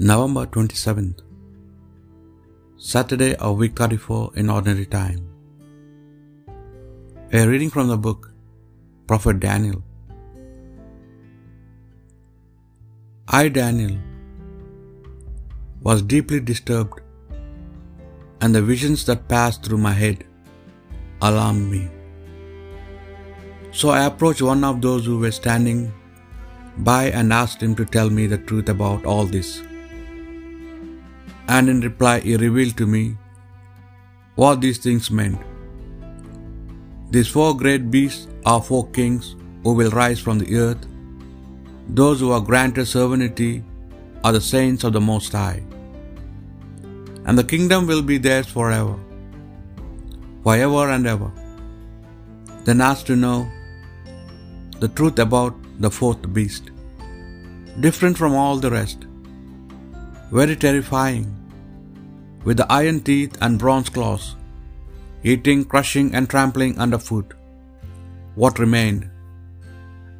[0.00, 1.20] November 27th,
[2.76, 5.20] Saturday of week 34 in ordinary time.
[7.32, 8.32] A reading from the book
[9.06, 9.84] Prophet Daniel.
[13.28, 13.96] I, Daniel,
[15.80, 17.00] was deeply disturbed,
[18.40, 20.24] and the visions that passed through my head
[21.22, 21.88] alarmed me.
[23.70, 25.92] So I approached one of those who were standing
[26.78, 29.62] by and asked him to tell me the truth about all this
[31.48, 33.16] and in reply he revealed to me
[34.34, 35.38] what these things meant.
[37.10, 40.86] These four great beasts are four kings who will rise from the earth.
[41.88, 43.62] Those who are granted sovereignty
[44.24, 45.62] are the saints of the Most High.
[47.26, 48.98] And the kingdom will be theirs forever,
[50.42, 51.30] forever and ever.
[52.64, 53.46] Then asked to know
[54.80, 56.70] the truth about the fourth beast,
[57.80, 59.06] different from all the rest
[60.38, 61.26] very terrifying,
[62.46, 64.24] with the iron teeth and bronze claws,
[65.32, 67.28] eating, crushing, and trampling underfoot
[68.42, 69.04] what remained,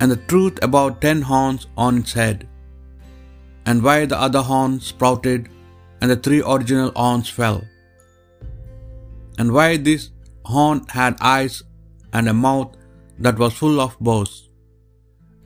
[0.00, 2.38] and the truth about ten horns on its head,
[3.66, 5.48] and why the other horns sprouted
[6.00, 7.60] and the three original horns fell,
[9.38, 10.04] and why this
[10.52, 11.56] horn had eyes
[12.16, 12.72] and a mouth
[13.24, 14.32] that was full of bows,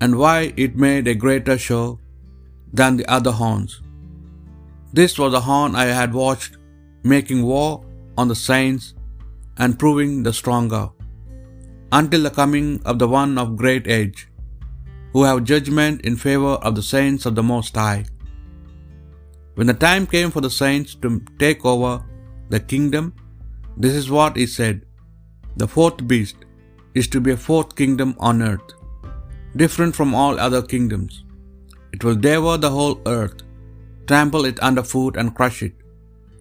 [0.00, 1.86] and why it made a greater show
[2.80, 3.83] than the other horns.
[4.98, 6.52] This was the horn I had watched,
[7.12, 7.68] making war
[8.16, 8.84] on the saints
[9.62, 10.84] and proving the stronger,
[11.98, 14.20] until the coming of the one of great age,
[15.12, 18.04] who have judgment in favor of the saints of the Most High.
[19.56, 21.10] When the time came for the saints to
[21.44, 21.92] take over
[22.54, 23.06] the kingdom,
[23.84, 24.76] this is what he said
[25.62, 26.36] The fourth beast
[27.00, 28.70] is to be a fourth kingdom on earth,
[29.62, 31.16] different from all other kingdoms.
[31.96, 33.40] It will devour the whole earth
[34.06, 35.74] trample it underfoot and crush it.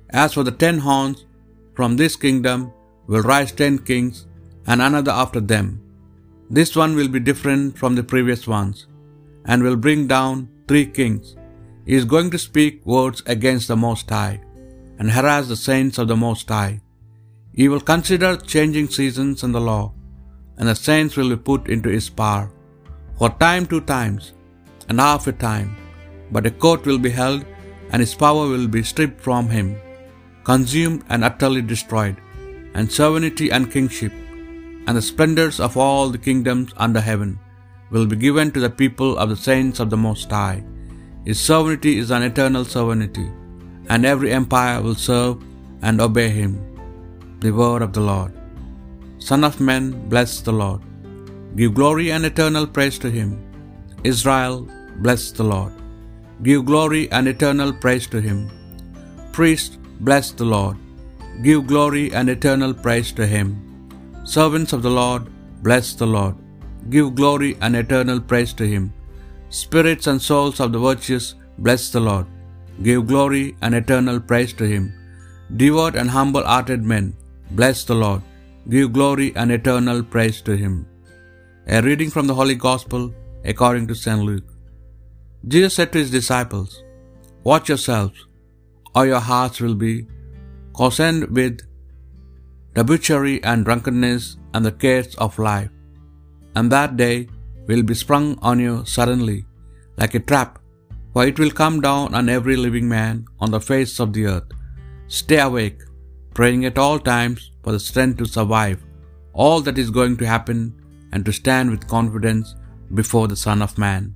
[0.10, 1.26] As for the ten horns,
[1.74, 2.72] from this kingdom
[3.08, 4.28] will rise ten kings,
[4.68, 5.68] and another after them.
[6.50, 8.88] This one will be different from the previous ones,
[9.46, 11.36] and will bring down three kings.
[11.86, 14.40] He is going to speak words against the Most High,
[15.00, 16.76] and harass the saints of the Most High.
[17.60, 19.86] He will consider changing seasons and the law,
[20.58, 22.46] and the saints will be put into his power,
[23.18, 24.34] for time two times,
[24.88, 25.70] and half a time.
[26.32, 27.44] But a court will be held
[27.94, 29.68] and his power will be stripped from him,
[30.50, 32.18] consumed and utterly destroyed,
[32.74, 34.14] and sovereignty and kingship,
[34.86, 37.32] and the splendors of all the kingdoms under heaven
[37.94, 40.60] will be given to the people of the saints of the Most High.
[41.28, 43.28] His sovereignty is an eternal sovereignty,
[43.92, 45.38] and every empire will serve
[45.88, 46.54] and obey him.
[47.44, 48.34] The word of the Lord.
[49.28, 49.84] Son of man,
[50.14, 50.82] bless the Lord.
[51.58, 53.30] Give glory and eternal praise to him.
[54.12, 54.58] Israel,
[55.06, 55.74] bless the Lord.
[56.48, 58.40] Give glory and eternal praise to him.
[59.38, 59.74] Priest,
[60.08, 60.78] bless the Lord.
[61.46, 63.48] Give glory and eternal praise to him.
[64.36, 65.24] Servants of the Lord,
[65.68, 66.36] bless the Lord.
[66.94, 68.86] Give glory and eternal praise to him.
[69.62, 71.28] Spirits and souls of the virtuous,
[71.66, 72.28] bless the Lord.
[72.88, 74.86] Give glory and eternal praise to him.
[75.62, 77.06] Devout and humble hearted men,
[77.60, 78.22] bless the Lord.
[78.74, 80.76] Give glory and eternal praise to him.
[81.76, 83.04] A reading from the Holy Gospel
[83.52, 84.24] according to St.
[84.30, 84.53] Luke.
[85.48, 86.84] Jesus said to his disciples,
[87.44, 88.28] Watch yourselves,
[88.96, 90.08] or your hearts will be
[90.74, 91.62] cozened with
[92.74, 95.70] debauchery and drunkenness and the cares of life.
[96.56, 97.28] And that day
[97.68, 99.46] will be sprung on you suddenly,
[99.98, 100.60] like a trap,
[101.12, 104.50] for it will come down on every living man on the face of the earth.
[105.08, 105.82] Stay awake,
[106.34, 108.82] praying at all times for the strength to survive
[109.34, 110.60] all that is going to happen
[111.12, 112.56] and to stand with confidence
[112.94, 114.16] before the Son of Man.